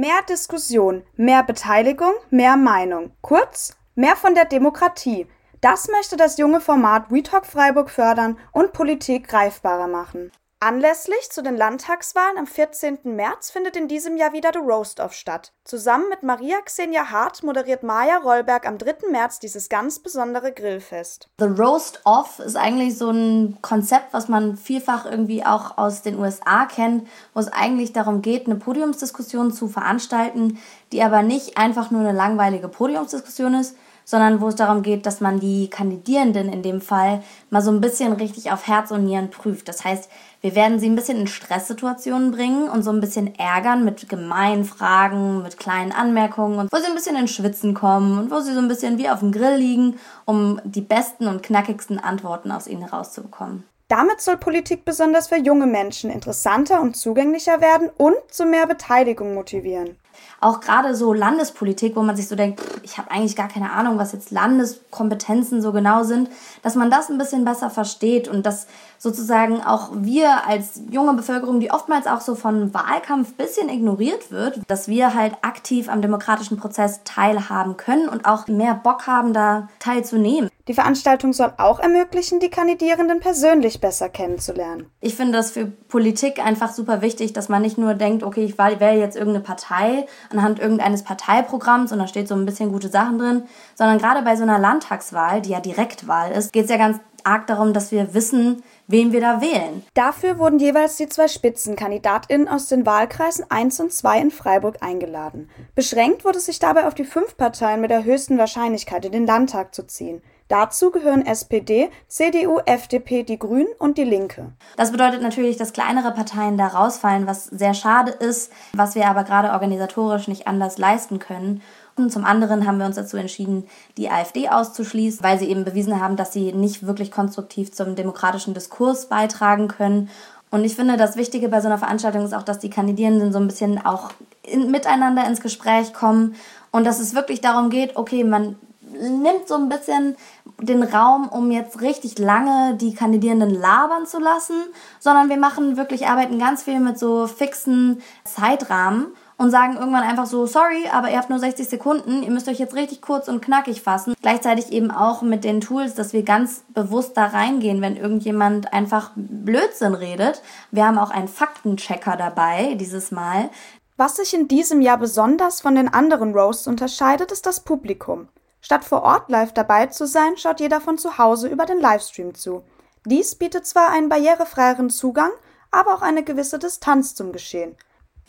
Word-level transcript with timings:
Mehr 0.00 0.22
Diskussion, 0.28 1.02
mehr 1.16 1.42
Beteiligung, 1.42 2.12
mehr 2.30 2.56
Meinung. 2.56 3.10
Kurz, 3.20 3.76
mehr 3.96 4.14
von 4.14 4.36
der 4.36 4.44
Demokratie. 4.44 5.26
Das 5.60 5.88
möchte 5.88 6.16
das 6.16 6.38
junge 6.38 6.60
Format 6.60 7.10
WeTalk 7.10 7.44
Freiburg 7.44 7.90
fördern 7.90 8.38
und 8.52 8.72
Politik 8.72 9.26
greifbarer 9.26 9.88
machen. 9.88 10.30
Anlässlich 10.60 11.30
zu 11.30 11.40
den 11.40 11.56
Landtagswahlen 11.56 12.36
am 12.36 12.48
14. 12.48 12.98
März 13.04 13.48
findet 13.48 13.76
in 13.76 13.86
diesem 13.86 14.16
Jahr 14.16 14.32
wieder 14.32 14.50
The 14.52 14.58
Roast-Off 14.58 15.12
statt. 15.12 15.52
Zusammen 15.62 16.08
mit 16.08 16.24
Maria 16.24 16.60
Xenia 16.64 17.10
Hart 17.10 17.44
moderiert 17.44 17.84
Maja 17.84 18.16
Rollberg 18.16 18.66
am 18.66 18.76
3. 18.76 19.08
März 19.08 19.38
dieses 19.38 19.68
ganz 19.68 20.00
besondere 20.00 20.50
Grillfest. 20.50 21.28
The 21.38 21.44
Roast-Off 21.44 22.40
ist 22.40 22.56
eigentlich 22.56 22.98
so 22.98 23.10
ein 23.10 23.58
Konzept, 23.62 24.12
was 24.12 24.26
man 24.26 24.56
vielfach 24.56 25.06
irgendwie 25.06 25.44
auch 25.44 25.78
aus 25.78 26.02
den 26.02 26.18
USA 26.18 26.66
kennt, 26.66 27.06
wo 27.34 27.40
es 27.40 27.52
eigentlich 27.52 27.92
darum 27.92 28.20
geht, 28.20 28.46
eine 28.46 28.56
Podiumsdiskussion 28.56 29.52
zu 29.52 29.68
veranstalten, 29.68 30.58
die 30.90 31.04
aber 31.04 31.22
nicht 31.22 31.56
einfach 31.56 31.92
nur 31.92 32.00
eine 32.00 32.10
langweilige 32.10 32.66
Podiumsdiskussion 32.66 33.54
ist, 33.54 33.76
sondern 34.08 34.40
wo 34.40 34.48
es 34.48 34.54
darum 34.54 34.80
geht, 34.80 35.04
dass 35.04 35.20
man 35.20 35.38
die 35.38 35.68
Kandidierenden 35.68 36.50
in 36.50 36.62
dem 36.62 36.80
Fall 36.80 37.22
mal 37.50 37.60
so 37.60 37.70
ein 37.70 37.82
bisschen 37.82 38.14
richtig 38.14 38.50
auf 38.50 38.66
Herz 38.66 38.90
und 38.90 39.04
Nieren 39.04 39.28
prüft. 39.28 39.68
Das 39.68 39.84
heißt, 39.84 40.08
wir 40.40 40.54
werden 40.54 40.80
sie 40.80 40.88
ein 40.88 40.96
bisschen 40.96 41.20
in 41.20 41.26
Stresssituationen 41.26 42.30
bringen 42.30 42.70
und 42.70 42.82
so 42.82 42.90
ein 42.90 43.02
bisschen 43.02 43.38
ärgern 43.38 43.84
mit 43.84 44.08
gemeinen 44.08 44.64
Fragen, 44.64 45.42
mit 45.42 45.58
kleinen 45.58 45.92
Anmerkungen 45.92 46.58
und 46.58 46.72
wo 46.72 46.78
sie 46.78 46.86
ein 46.86 46.94
bisschen 46.94 47.16
in 47.16 47.28
Schwitzen 47.28 47.74
kommen 47.74 48.18
und 48.18 48.30
wo 48.30 48.40
sie 48.40 48.54
so 48.54 48.60
ein 48.60 48.68
bisschen 48.68 48.96
wie 48.96 49.10
auf 49.10 49.20
dem 49.20 49.30
Grill 49.30 49.56
liegen, 49.56 49.98
um 50.24 50.58
die 50.64 50.80
besten 50.80 51.26
und 51.26 51.42
knackigsten 51.42 51.98
Antworten 51.98 52.50
aus 52.50 52.66
ihnen 52.66 52.88
herauszubekommen. 52.88 53.64
Damit 53.88 54.22
soll 54.22 54.38
Politik 54.38 54.86
besonders 54.86 55.28
für 55.28 55.36
junge 55.36 55.66
Menschen 55.66 56.08
interessanter 56.08 56.80
und 56.80 56.96
zugänglicher 56.96 57.60
werden 57.60 57.90
und 57.98 58.16
zu 58.30 58.46
mehr 58.46 58.66
Beteiligung 58.66 59.34
motivieren 59.34 59.98
auch 60.40 60.60
gerade 60.60 60.94
so 60.94 61.12
Landespolitik, 61.12 61.96
wo 61.96 62.02
man 62.02 62.16
sich 62.16 62.28
so 62.28 62.36
denkt, 62.36 62.62
ich 62.82 62.98
habe 62.98 63.10
eigentlich 63.10 63.34
gar 63.34 63.48
keine 63.48 63.72
Ahnung, 63.72 63.98
was 63.98 64.12
jetzt 64.12 64.30
Landeskompetenzen 64.30 65.60
so 65.60 65.72
genau 65.72 66.04
sind, 66.04 66.30
dass 66.62 66.76
man 66.76 66.90
das 66.90 67.10
ein 67.10 67.18
bisschen 67.18 67.44
besser 67.44 67.70
versteht 67.70 68.28
und 68.28 68.46
dass 68.46 68.66
sozusagen 68.98 69.62
auch 69.62 69.90
wir 69.94 70.46
als 70.46 70.80
junge 70.90 71.14
Bevölkerung, 71.14 71.60
die 71.60 71.70
oftmals 71.70 72.06
auch 72.06 72.20
so 72.20 72.34
von 72.34 72.74
Wahlkampf 72.74 73.34
bisschen 73.34 73.68
ignoriert 73.68 74.30
wird, 74.30 74.60
dass 74.66 74.88
wir 74.88 75.14
halt 75.14 75.34
aktiv 75.42 75.88
am 75.88 76.02
demokratischen 76.02 76.58
Prozess 76.58 77.00
teilhaben 77.04 77.76
können 77.76 78.08
und 78.08 78.26
auch 78.26 78.48
mehr 78.48 78.74
Bock 78.74 79.06
haben, 79.06 79.32
da 79.32 79.68
teilzunehmen. 79.78 80.50
Die 80.66 80.74
Veranstaltung 80.74 81.32
soll 81.32 81.52
auch 81.56 81.80
ermöglichen, 81.80 82.40
die 82.40 82.50
Kandidierenden 82.50 83.20
persönlich 83.20 83.80
besser 83.80 84.10
kennenzulernen. 84.10 84.86
Ich 85.00 85.14
finde 85.14 85.32
das 85.38 85.52
für 85.52 85.64
Politik 85.64 86.44
einfach 86.44 86.72
super 86.72 87.00
wichtig, 87.00 87.32
dass 87.32 87.48
man 87.48 87.62
nicht 87.62 87.78
nur 87.78 87.94
denkt, 87.94 88.22
okay, 88.22 88.44
ich 88.44 88.58
wähle 88.58 88.98
jetzt 89.00 89.16
irgendeine 89.16 89.44
Partei 89.44 90.06
anhand 90.30 90.58
irgendeines 90.58 91.02
Parteiprogramms 91.02 91.92
und 91.92 91.98
da 91.98 92.06
steht 92.06 92.28
so 92.28 92.34
ein 92.34 92.46
bisschen 92.46 92.72
gute 92.72 92.88
Sachen 92.88 93.18
drin, 93.18 93.42
sondern 93.74 93.98
gerade 93.98 94.22
bei 94.22 94.36
so 94.36 94.42
einer 94.42 94.58
Landtagswahl, 94.58 95.42
die 95.42 95.50
ja 95.50 95.60
Direktwahl 95.60 96.32
ist, 96.32 96.52
geht 96.52 96.64
es 96.64 96.70
ja 96.70 96.76
ganz 96.76 96.98
arg 97.24 97.46
darum, 97.46 97.72
dass 97.72 97.92
wir 97.92 98.14
wissen, 98.14 98.62
wen 98.86 99.12
wir 99.12 99.20
da 99.20 99.40
wählen. 99.40 99.84
Dafür 99.94 100.38
wurden 100.38 100.58
jeweils 100.58 100.96
die 100.96 101.08
zwei 101.08 101.28
SpitzenkandidatInnen 101.28 102.48
aus 102.48 102.68
den 102.68 102.86
Wahlkreisen 102.86 103.44
1 103.50 103.80
und 103.80 103.92
2 103.92 104.20
in 104.20 104.30
Freiburg 104.30 104.82
eingeladen. 104.82 105.50
Beschränkt 105.74 106.24
wurde 106.24 106.40
sich 106.40 106.58
dabei 106.58 106.86
auf 106.86 106.94
die 106.94 107.04
fünf 107.04 107.36
Parteien 107.36 107.80
mit 107.80 107.90
der 107.90 108.04
höchsten 108.04 108.38
Wahrscheinlichkeit 108.38 109.04
in 109.04 109.12
den 109.12 109.26
Landtag 109.26 109.74
zu 109.74 109.86
ziehen. 109.86 110.22
Dazu 110.48 110.90
gehören 110.90 111.26
SPD, 111.26 111.90
CDU, 112.08 112.58
FDP, 112.64 113.22
die 113.22 113.38
Grünen 113.38 113.68
und 113.78 113.98
die 113.98 114.04
Linke. 114.04 114.52
Das 114.78 114.92
bedeutet 114.92 115.20
natürlich, 115.20 115.58
dass 115.58 115.74
kleinere 115.74 116.12
Parteien 116.12 116.56
da 116.56 116.68
rausfallen, 116.68 117.26
was 117.26 117.44
sehr 117.44 117.74
schade 117.74 118.12
ist, 118.12 118.50
was 118.72 118.94
wir 118.94 119.06
aber 119.08 119.24
gerade 119.24 119.50
organisatorisch 119.52 120.26
nicht 120.26 120.46
anders 120.46 120.78
leisten 120.78 121.18
können. 121.18 121.60
Und 121.96 122.10
zum 122.10 122.24
anderen 122.24 122.66
haben 122.66 122.78
wir 122.78 122.86
uns 122.86 122.96
dazu 122.96 123.18
entschieden, 123.18 123.66
die 123.98 124.08
AfD 124.08 124.48
auszuschließen, 124.48 125.22
weil 125.22 125.38
sie 125.38 125.50
eben 125.50 125.64
bewiesen 125.64 126.00
haben, 126.00 126.16
dass 126.16 126.32
sie 126.32 126.52
nicht 126.52 126.86
wirklich 126.86 127.10
konstruktiv 127.10 127.72
zum 127.72 127.94
demokratischen 127.94 128.54
Diskurs 128.54 129.10
beitragen 129.10 129.68
können. 129.68 130.08
Und 130.50 130.64
ich 130.64 130.76
finde, 130.76 130.96
das 130.96 131.16
Wichtige 131.16 131.50
bei 131.50 131.60
so 131.60 131.66
einer 131.66 131.76
Veranstaltung 131.76 132.24
ist 132.24 132.32
auch, 132.32 132.42
dass 132.42 132.58
die 132.58 132.70
Kandidierenden 132.70 133.32
so 133.32 133.38
ein 133.38 133.48
bisschen 133.48 133.84
auch 133.84 134.12
in, 134.42 134.70
miteinander 134.70 135.26
ins 135.26 135.42
Gespräch 135.42 135.92
kommen 135.92 136.36
und 136.70 136.84
dass 136.84 137.00
es 137.00 137.14
wirklich 137.14 137.42
darum 137.42 137.68
geht, 137.68 137.96
okay, 137.96 138.24
man 138.24 138.56
nimmt 139.00 139.48
so 139.48 139.54
ein 139.54 139.68
bisschen 139.68 140.16
den 140.60 140.82
Raum, 140.82 141.28
um 141.28 141.50
jetzt 141.50 141.80
richtig 141.80 142.18
lange 142.18 142.74
die 142.74 142.94
Kandidierenden 142.94 143.50
labern 143.50 144.06
zu 144.06 144.18
lassen, 144.18 144.56
sondern 144.98 145.28
wir 145.28 145.36
machen 145.36 145.76
wirklich, 145.76 146.06
arbeiten 146.06 146.38
ganz 146.38 146.62
viel 146.62 146.80
mit 146.80 146.98
so 146.98 147.26
fixen 147.26 148.02
Zeitrahmen 148.24 149.08
und 149.38 149.52
sagen 149.52 149.76
irgendwann 149.76 150.02
einfach 150.02 150.26
so, 150.26 150.46
sorry, 150.46 150.88
aber 150.92 151.10
ihr 151.10 151.16
habt 151.16 151.30
nur 151.30 151.38
60 151.38 151.68
Sekunden, 151.68 152.24
ihr 152.24 152.30
müsst 152.30 152.48
euch 152.48 152.58
jetzt 152.58 152.74
richtig 152.74 153.00
kurz 153.00 153.28
und 153.28 153.40
knackig 153.40 153.82
fassen. 153.82 154.14
Gleichzeitig 154.20 154.72
eben 154.72 154.90
auch 154.90 155.22
mit 155.22 155.44
den 155.44 155.60
Tools, 155.60 155.94
dass 155.94 156.12
wir 156.12 156.24
ganz 156.24 156.64
bewusst 156.74 157.16
da 157.16 157.26
reingehen, 157.26 157.80
wenn 157.80 157.96
irgendjemand 157.96 158.72
einfach 158.72 159.12
Blödsinn 159.14 159.94
redet. 159.94 160.42
Wir 160.72 160.86
haben 160.86 160.98
auch 160.98 161.10
einen 161.10 161.28
Faktenchecker 161.28 162.16
dabei 162.16 162.74
dieses 162.74 163.12
Mal. 163.12 163.50
Was 163.96 164.16
sich 164.16 164.34
in 164.34 164.48
diesem 164.48 164.80
Jahr 164.80 164.98
besonders 164.98 165.60
von 165.60 165.76
den 165.76 165.92
anderen 165.92 166.32
Roasts 166.32 166.66
unterscheidet, 166.66 167.30
ist 167.30 167.46
das 167.46 167.60
Publikum. 167.60 168.28
Statt 168.60 168.84
vor 168.84 169.02
Ort 169.02 169.30
live 169.30 169.52
dabei 169.52 169.86
zu 169.86 170.06
sein, 170.06 170.36
schaut 170.36 170.60
jeder 170.60 170.80
von 170.80 170.98
zu 170.98 171.18
Hause 171.18 171.48
über 171.48 171.66
den 171.66 171.80
Livestream 171.80 172.34
zu. 172.34 172.64
Dies 173.04 173.34
bietet 173.34 173.66
zwar 173.66 173.90
einen 173.90 174.08
barrierefreieren 174.08 174.90
Zugang, 174.90 175.30
aber 175.70 175.94
auch 175.94 176.02
eine 176.02 176.24
gewisse 176.24 176.58
Distanz 176.58 177.14
zum 177.14 177.32
Geschehen. 177.32 177.76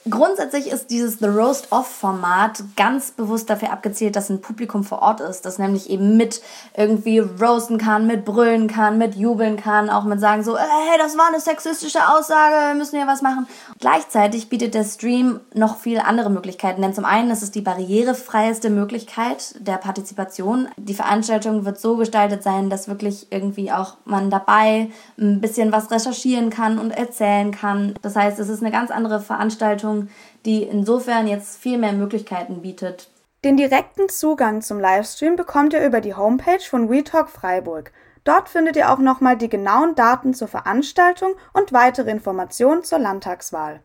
Grundsätzlich 0.07 0.67
ist 0.67 0.91
dieses 0.91 1.19
The 1.19 1.25
Roast 1.25 1.71
Off 1.71 1.87
Format 1.87 2.63
ganz 2.77 3.11
bewusst 3.11 3.49
dafür 3.49 3.71
abgezielt, 3.73 4.15
dass 4.15 4.29
ein 4.29 4.39
Publikum 4.39 4.85
vor 4.85 5.01
Ort 5.01 5.19
ist, 5.19 5.45
das 5.45 5.59
nämlich 5.59 5.89
eben 5.89 6.15
mit 6.15 6.41
irgendwie 6.75 7.19
roasten 7.19 7.77
kann, 7.77 8.07
mit 8.07 8.23
brüllen 8.23 8.67
kann, 8.67 8.97
mit 8.97 9.15
jubeln 9.15 9.57
kann, 9.57 9.89
auch 9.89 10.05
mit 10.05 10.21
sagen 10.21 10.43
so, 10.43 10.57
hey, 10.57 10.97
das 10.97 11.17
war 11.17 11.27
eine 11.27 11.41
sexistische 11.41 11.99
Aussage, 12.07 12.69
wir 12.69 12.75
müssen 12.75 12.95
hier 12.95 13.07
was 13.07 13.21
machen. 13.21 13.45
Gleichzeitig 13.79 14.47
bietet 14.47 14.73
der 14.73 14.85
Stream 14.85 15.41
noch 15.53 15.77
viele 15.77 16.05
andere 16.05 16.29
Möglichkeiten, 16.29 16.81
denn 16.81 16.93
zum 16.93 17.05
einen 17.05 17.29
ist 17.29 17.43
es 17.43 17.51
die 17.51 17.61
barrierefreieste 17.61 18.69
Möglichkeit 18.69 19.55
der 19.59 19.77
Partizipation. 19.77 20.69
Die 20.77 20.93
Veranstaltung 20.93 21.65
wird 21.65 21.79
so 21.79 21.97
gestaltet 21.97 22.41
sein, 22.41 22.69
dass 22.69 22.87
wirklich 22.87 23.27
irgendwie 23.31 23.71
auch 23.71 23.97
man 24.05 24.29
dabei 24.29 24.91
ein 25.17 25.41
bisschen 25.41 25.73
was 25.73 25.91
recherchieren 25.91 26.49
kann 26.49 26.79
und 26.79 26.91
erzählen 26.91 27.51
kann. 27.51 27.95
Das 28.01 28.15
heißt, 28.15 28.39
es 28.39 28.47
ist 28.47 28.61
eine 28.61 28.71
ganz 28.71 28.91
andere 28.91 29.19
Veranstaltung 29.19 29.88
Veranstaltung, 29.89 30.09
die 30.45 30.63
insofern 30.63 31.27
jetzt 31.27 31.59
viel 31.59 31.77
mehr 31.77 31.93
Möglichkeiten 31.93 32.61
bietet. 32.61 33.09
Den 33.43 33.57
direkten 33.57 34.09
Zugang 34.09 34.61
zum 34.61 34.79
Livestream 34.79 35.35
bekommt 35.35 35.73
ihr 35.73 35.85
über 35.85 36.01
die 36.01 36.13
Homepage 36.13 36.59
von 36.59 36.89
WeTalk 36.89 37.29
Freiburg. 37.29 37.91
Dort 38.25 38.49
findet 38.49 38.75
ihr 38.75 38.91
auch 38.91 38.99
nochmal 38.99 39.37
die 39.37 39.49
genauen 39.49 39.95
Daten 39.95 40.33
zur 40.33 40.49
Veranstaltung 40.49 41.33
und 41.53 41.71
weitere 41.71 42.11
Informationen 42.11 42.83
zur 42.83 42.99
Landtagswahl. 42.99 43.81